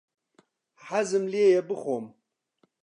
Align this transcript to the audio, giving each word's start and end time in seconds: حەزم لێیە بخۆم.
حەزم 0.85 1.23
لێیە 1.31 1.61
بخۆم. 1.69 2.05